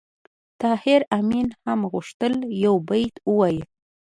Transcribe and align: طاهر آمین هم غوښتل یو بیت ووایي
طاهر 0.61 1.01
آمین 1.17 1.47
هم 1.63 1.79
غوښتل 1.91 2.33
یو 2.63 2.75
بیت 2.89 3.13
ووایي 3.27 3.61